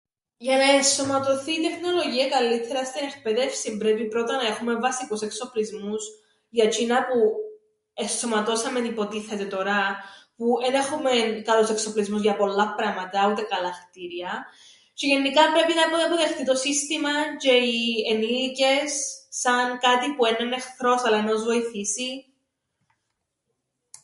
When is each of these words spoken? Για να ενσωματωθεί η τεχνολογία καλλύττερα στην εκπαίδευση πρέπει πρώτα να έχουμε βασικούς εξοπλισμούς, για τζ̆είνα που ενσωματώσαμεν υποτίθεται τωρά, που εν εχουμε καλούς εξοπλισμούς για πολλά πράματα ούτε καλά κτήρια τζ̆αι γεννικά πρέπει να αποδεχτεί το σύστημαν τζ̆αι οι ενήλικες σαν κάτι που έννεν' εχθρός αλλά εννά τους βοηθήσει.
Για 0.37 0.57
να 0.57 0.71
ενσωματωθεί 0.75 1.51
η 1.53 1.61
τεχνολογία 1.61 2.27
καλλύττερα 2.29 2.85
στην 2.85 3.07
εκπαίδευση 3.07 3.77
πρέπει 3.77 4.07
πρώτα 4.07 4.35
να 4.35 4.47
έχουμε 4.47 4.75
βασικούς 4.75 5.21
εξοπλισμούς, 5.21 6.05
για 6.49 6.67
τζ̆είνα 6.67 7.05
που 7.07 7.33
ενσωματώσαμεν 7.93 8.85
υποτίθεται 8.85 9.45
τωρά, 9.45 9.97
που 10.35 10.57
εν 10.65 10.73
εχουμε 10.73 11.41
καλούς 11.45 11.69
εξοπλισμούς 11.69 12.21
για 12.21 12.35
πολλά 12.37 12.73
πράματα 12.77 13.29
ούτε 13.31 13.41
καλά 13.41 13.71
κτήρια 13.87 14.45
τζ̆αι 14.93 15.07
γεννικά 15.11 15.41
πρέπει 15.53 15.73
να 15.73 16.05
αποδεχτεί 16.05 16.45
το 16.45 16.55
σύστημαν 16.55 17.37
τζ̆αι 17.37 17.59
οι 17.63 18.11
ενήλικες 18.11 18.91
σαν 19.29 19.77
κάτι 19.85 20.07
που 20.15 20.25
έννεν' 20.25 20.51
εχθρός 20.51 21.03
αλλά 21.03 21.17
εννά 21.17 21.31
τους 21.33 21.43
βοηθήσει. 21.43 22.25